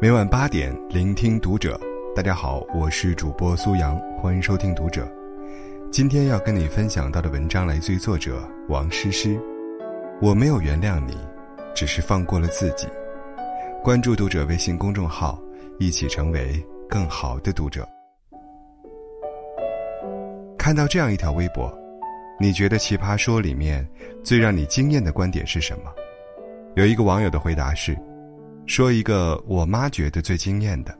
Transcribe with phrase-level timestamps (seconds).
[0.00, 1.76] 每晚八点，聆听读者。
[2.14, 5.04] 大家好，我是主播苏阳，欢迎收听读者。
[5.90, 9.36] 今天要跟你分享到的文章来自于作者王诗诗。
[10.22, 11.18] 我没有原谅你，
[11.74, 12.86] 只是放过了自己。
[13.82, 15.36] 关注读者微信公众号，
[15.80, 17.84] 一起成为更好的读者。
[20.56, 21.76] 看到这样一条微博，
[22.38, 23.84] 你觉得《奇葩说》里面
[24.22, 25.92] 最让你惊艳的观点是什么？
[26.76, 27.98] 有一个网友的回答是：
[28.68, 30.96] 说一个我妈觉得最惊艳的，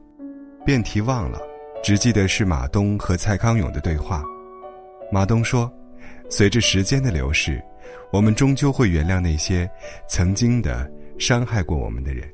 [0.64, 1.38] 辩题忘了，
[1.84, 4.24] 只记得是马东和蔡康永的对话。
[5.12, 5.70] 马东说
[6.30, 7.62] ：“随着时间的流逝，
[8.10, 9.70] 我们终究会原谅那些
[10.08, 12.26] 曾经的伤害过我们的人。”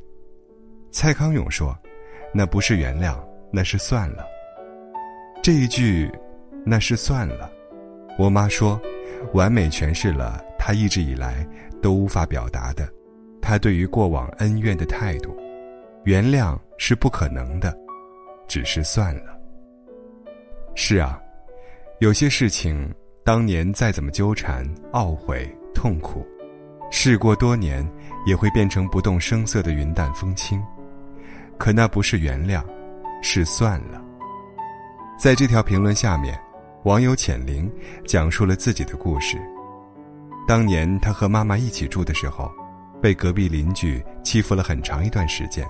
[0.92, 1.76] 蔡康永说
[2.32, 3.18] ：“那不是原谅，
[3.52, 4.24] 那是算了。”
[5.42, 6.08] 这一句。
[6.66, 7.52] 那是算了，
[8.18, 8.80] 我妈说，
[9.34, 11.46] 完美诠释了她一直以来
[11.82, 12.88] 都无法表达的，
[13.44, 15.36] 他对于过往恩怨的态度。
[16.04, 17.76] 原谅是不可能的，
[18.48, 19.38] 只是算了。
[20.74, 21.20] 是啊，
[21.98, 22.90] 有些事情
[23.22, 26.26] 当年再怎么纠缠、懊悔、痛苦，
[26.90, 27.86] 事过多年
[28.26, 30.62] 也会变成不动声色的云淡风轻。
[31.58, 32.64] 可那不是原谅，
[33.22, 34.02] 是算了。
[35.18, 36.38] 在这条评论下面。
[36.84, 37.72] 网友浅灵
[38.06, 39.38] 讲述了自己的故事。
[40.46, 42.52] 当年他和妈妈一起住的时候，
[43.04, 45.62] 被隔壁邻居欺负了很长一段时间。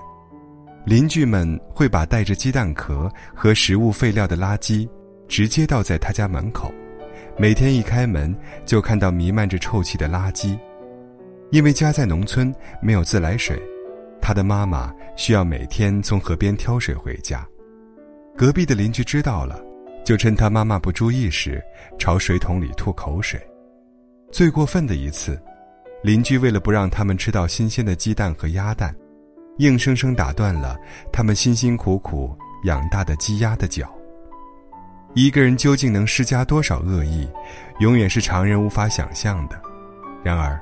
[0.85, 4.87] 邻居们会把带着鸡蛋壳和食物废料的垃圾
[5.27, 6.73] 直接倒在他家门口，
[7.37, 8.33] 每天一开门
[8.65, 10.57] 就看到弥漫着臭气的垃圾。
[11.51, 13.61] 因为家在农村，没有自来水，
[14.21, 17.45] 他的妈妈需要每天从河边挑水回家。
[18.37, 19.61] 隔壁的邻居知道了。
[20.05, 21.61] 就趁他妈妈不注意时，
[21.97, 23.41] 朝水桶里吐口水。
[24.31, 25.37] 最过分的一次，
[26.05, 28.95] 邻居为了不让他们吃到新鲜的鸡蛋和鸭蛋，
[29.57, 30.77] 硬生生打断了
[31.11, 33.91] 他们辛辛苦苦养大的鸡鸭的脚。
[35.15, 37.27] 一个人究竟能施加多少恶意，
[37.79, 39.59] 永远是常人无法想象的。
[40.23, 40.61] 然而，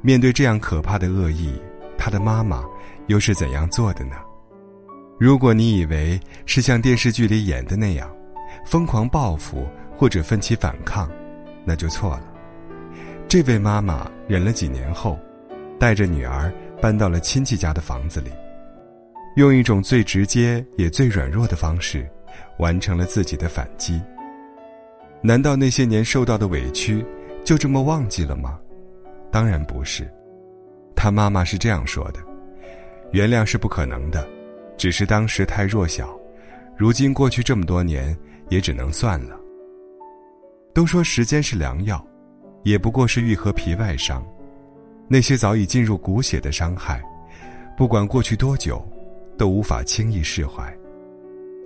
[0.00, 1.60] 面对这样可怕的恶意，
[1.98, 2.64] 他的妈妈
[3.06, 4.16] 又是怎样做的呢？
[5.18, 8.10] 如果你以为是像电视剧里演的那样，
[8.64, 11.06] 疯狂报复或者奋起反抗，
[11.66, 12.29] 那就错了。
[13.30, 15.16] 这位妈妈忍了几年后，
[15.78, 16.52] 带着女儿
[16.82, 18.30] 搬到了亲戚家的房子里，
[19.36, 22.10] 用一种最直接也最软弱的方式，
[22.58, 24.02] 完成了自己的反击。
[25.22, 27.06] 难道那些年受到的委屈
[27.44, 28.58] 就这么忘记了吗？
[29.30, 30.10] 当然不是。
[30.96, 32.18] 他妈妈是这样说的
[33.14, 34.28] ：“原谅是不可能的，
[34.76, 36.18] 只是当时太弱小，
[36.76, 38.12] 如今过去这么多年。”
[38.50, 39.38] 也只能算了。
[40.74, 42.04] 都说时间是良药，
[42.62, 44.24] 也不过是愈合皮外伤。
[45.08, 47.02] 那些早已进入骨血的伤害，
[47.76, 48.86] 不管过去多久，
[49.36, 50.72] 都无法轻易释怀。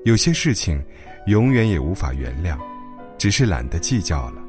[0.04, 0.82] 有些事情，
[1.26, 2.58] 永远也无法原谅，
[3.18, 4.42] 只是懒得计较了。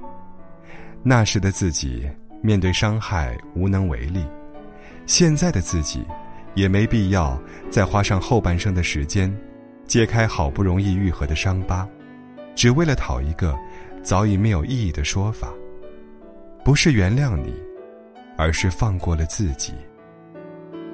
[1.03, 2.09] 那时的自己
[2.41, 4.25] 面对伤害无能为力，
[5.05, 6.03] 现在的自己，
[6.53, 7.39] 也没必要
[7.69, 9.35] 再花上后半生的时间，
[9.85, 11.87] 揭开好不容易愈合的伤疤。
[12.55, 13.57] 只为了讨一个
[14.01, 15.49] 早已没有意义的说法，
[16.65, 17.53] 不是原谅你，
[18.35, 19.71] 而是放过了自己。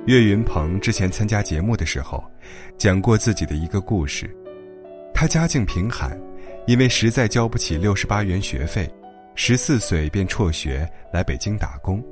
[0.06, 2.22] 岳云鹏之前参加节目的时候，
[2.78, 4.30] 讲过自己的一个故事。
[5.14, 6.20] 他家境贫寒，
[6.68, 8.94] 因为实在交不起六十八元学费，
[9.34, 12.04] 十四岁便辍学来北京打工。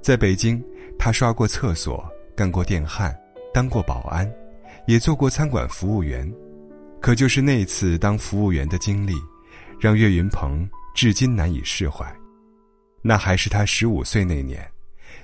[0.00, 0.64] 在北京，
[0.96, 3.12] 他刷过厕所，干过电焊，
[3.52, 4.32] 当过保安，
[4.86, 6.32] 也做过餐馆服务员。
[7.00, 9.14] 可就是那次当服务员的经历，
[9.80, 12.06] 让岳云鹏至今难以释怀。
[13.02, 14.66] 那还是他十五岁那年，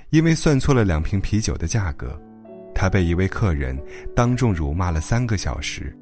[0.09, 2.19] 因为算错了两瓶啤酒的价格，
[2.73, 3.77] 他被一位客人
[4.15, 5.95] 当众辱骂了三个小时，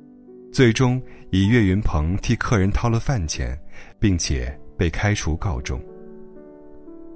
[0.52, 1.02] 最终
[1.32, 3.60] 以岳云鹏替客人掏了饭钱，
[4.00, 5.82] 并且被开除告终。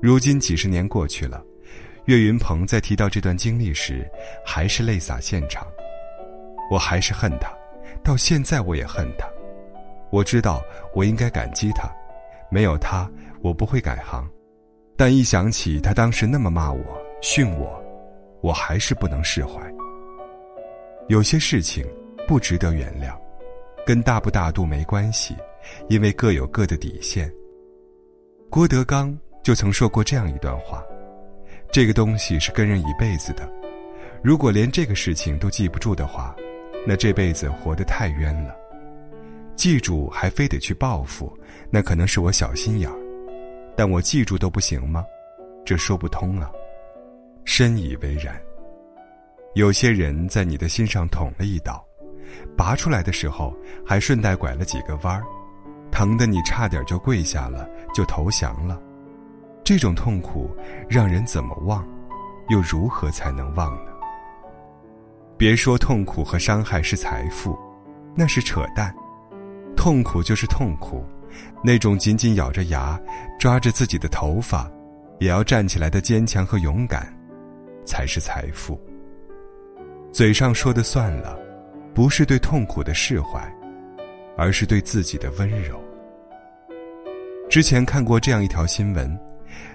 [0.02, 1.44] 如今几十年过去了，
[2.06, 4.10] 岳云鹏在提到这段经历时，
[4.46, 5.66] 还是泪洒现场。
[6.70, 7.52] 我还是恨他。
[8.04, 9.28] 到现在我也恨他，
[10.12, 10.64] 我知道
[10.94, 11.92] 我应该感激他，
[12.50, 13.10] 没有他
[13.42, 14.26] 我不会改行，
[14.98, 16.84] 但一想起他当时那么骂我、
[17.22, 17.82] 训我，
[18.42, 19.62] 我还是不能释怀。
[21.08, 21.86] 有些事情
[22.28, 23.16] 不值得原谅，
[23.86, 25.36] 跟大不大度没关系，
[25.88, 27.32] 因为各有各的底线。
[28.50, 30.84] 郭德纲就曾说过这样一段话：
[31.72, 33.48] 这个东西是跟人一辈子的，
[34.24, 36.36] 如果连这个事情都记不住的话。
[36.90, 38.56] 那这辈子活得太冤了，
[39.58, 41.38] 记住还非得去报复，
[41.70, 42.98] 那可能是我小心眼儿，
[43.78, 45.06] 但我记住都不行吗？
[45.64, 46.52] 这说不通啊。
[47.46, 48.36] 深以为然。
[49.54, 51.82] 有些人在你的心上捅了一刀，
[52.58, 55.24] 拔出来的时候还顺带拐了几个弯儿，
[55.92, 58.82] 疼得你差点就跪下了，就投降了。
[59.64, 60.50] 这种痛苦
[60.90, 61.88] 让人怎么忘，
[62.50, 63.92] 又如何才能忘呢？
[65.38, 67.58] 别说痛苦和伤害是财富，
[68.16, 68.94] 那是扯淡。
[69.76, 71.06] 痛苦就是痛苦，
[71.64, 73.00] 那种紧紧咬着牙，
[73.40, 74.70] 抓着自己的头发，
[75.20, 77.12] 也要站起来的坚强和勇敢，
[77.86, 78.80] 才是财富。
[80.12, 81.38] 嘴上说的算了，
[81.94, 83.40] 不是对痛苦的释怀，
[84.38, 85.82] 而是对自己的温柔。
[87.50, 89.20] 之前看过这样一条新闻，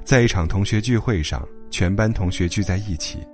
[0.04, 3.26] 在一场同学聚会上，全班同学聚在一起。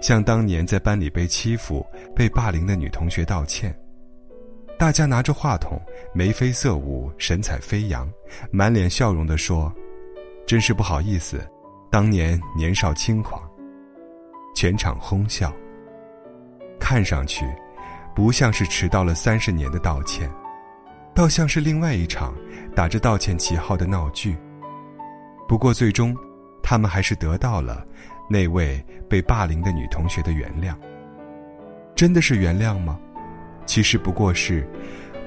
[0.00, 1.84] 向当年在班里被欺负、
[2.16, 3.74] 被霸凌的女同学道歉。
[4.80, 5.78] 大家拿着话筒，
[6.14, 8.10] 眉飞色舞，神采飞扬，
[8.50, 9.70] 满脸笑容地说
[10.48, 11.46] ：“真是不好意思，
[11.90, 13.38] 当年年少轻狂。”
[14.56, 15.52] 全场哄笑。
[16.80, 17.44] 看上去，
[18.14, 20.30] 不像是迟到了三十年的道歉，
[21.14, 22.34] 倒像是另外一场
[22.74, 24.34] 打着道歉旗号的闹剧。
[25.46, 26.16] 不过最终，
[26.62, 27.84] 他们还是得到了。
[28.30, 30.74] 那位被霸凌的女同学的原谅，
[31.94, 32.98] 真的是原谅吗？
[33.70, 34.66] 其实不过是，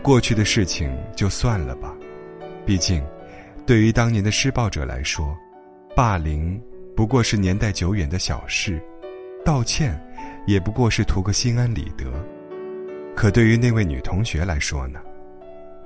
[0.01, 1.95] 过去的事情就算了吧。
[2.65, 3.01] 毕竟，
[3.65, 5.33] 对于当年的施暴者来说，
[5.95, 6.61] 霸凌
[6.93, 8.83] 不过是年代久远的小事，
[9.45, 9.97] 道歉
[10.45, 12.03] 也不过是图个心安理得。
[13.15, 14.99] 可对于那位女同学来说呢？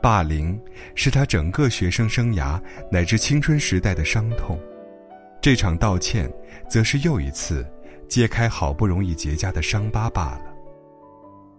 [0.01, 0.59] 霸凌
[0.95, 2.59] 是她整个学生生涯
[2.91, 4.59] 乃至青春时代的伤痛。
[5.39, 6.27] 这场道歉，
[6.67, 7.63] 则是又一次
[8.07, 10.46] 揭开好不容易结痂的伤疤罢了。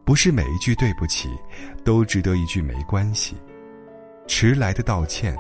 [0.09, 1.29] 不是每一句对不起，
[1.85, 3.37] 都值得一句没关系。
[4.27, 5.37] 迟来的道歉，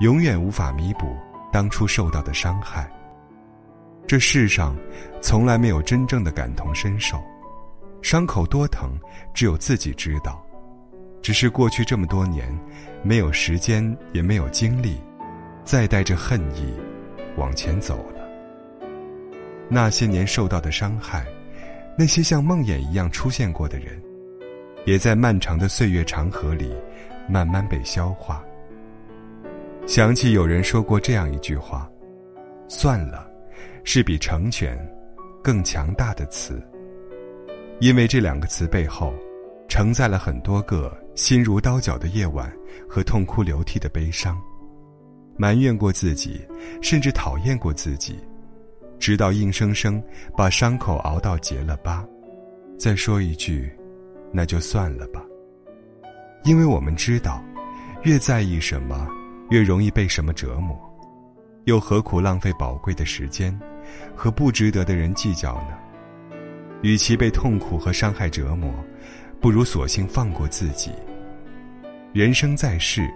[0.00, 1.16] 永远无法弥补
[1.50, 2.92] 当初受到的伤害。
[4.06, 4.76] 这世上，
[5.22, 7.24] 从来没有真正的感同身受，
[8.02, 8.90] 伤口多疼，
[9.32, 10.44] 只有自己知道。
[11.22, 12.54] 只是过去这么多年，
[13.02, 15.00] 没有时间，也没有精力，
[15.64, 16.70] 再带着恨意。
[17.38, 18.28] 往前走了，
[19.70, 21.24] 那些年受到的伤害，
[21.96, 24.02] 那些像梦魇一样出现过的人，
[24.86, 26.72] 也在漫长的岁月长河里
[27.28, 28.42] 慢慢被消化。
[29.86, 31.90] 想起有人说过这样一句话
[32.68, 33.28] ：“算了，
[33.84, 34.78] 是比成全
[35.42, 36.62] 更强大的词。”
[37.80, 39.12] 因为这两个词背后，
[39.68, 42.50] 承载了很多个心如刀绞的夜晚
[42.88, 44.40] 和痛哭流涕的悲伤。
[45.36, 46.40] 埋怨过自己，
[46.80, 48.18] 甚至讨厌过自己，
[49.02, 50.00] 直到硬生生
[50.36, 52.06] 把伤口熬到结了疤。
[52.78, 53.68] 再说一句，
[54.32, 55.20] 那就算了吧。
[56.44, 57.42] 因为我们知道，
[58.04, 59.08] 越在意什么，
[59.50, 60.78] 越容易被什么折磨，
[61.64, 63.58] 又何苦浪费宝贵的时间，
[64.14, 65.76] 和不值得的人计较呢？
[66.82, 68.72] 与其被痛苦和伤害折磨，
[69.40, 70.92] 不如索性放过自己。
[72.12, 73.12] 人生在世，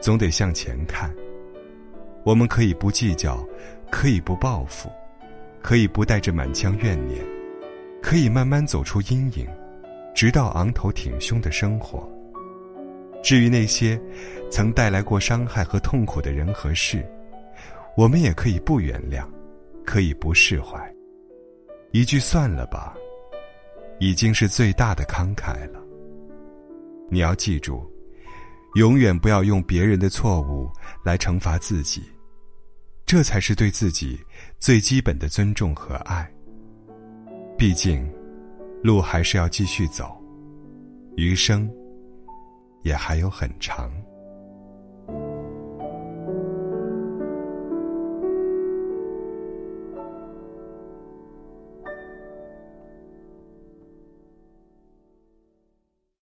[0.00, 1.14] 总得向前看。
[2.24, 3.46] 我们可以不计较，
[3.90, 4.90] 可以不报复，
[5.62, 7.24] 可以不带着满腔怨念，
[8.02, 9.46] 可以慢慢走出阴影，
[10.14, 12.08] 直到昂头挺胸的生活。
[13.22, 14.00] 至于那些
[14.50, 17.04] 曾带来过伤害和痛苦的人和事，
[17.96, 19.26] 我们也可以不原谅，
[19.84, 20.78] 可以不释怀。
[21.90, 22.94] 一句算了吧，
[23.98, 25.80] 已经是最大的慷慨了。
[27.10, 27.90] 你要记住，
[28.74, 30.70] 永远不要用别人的错误
[31.02, 32.02] 来惩罚自己。
[33.08, 34.20] 这才是对自己
[34.60, 36.30] 最基本的尊重和爱。
[37.56, 38.06] 毕竟，
[38.82, 40.22] 路还是要继续走，
[41.16, 41.72] 余生
[42.82, 43.90] 也还有很长。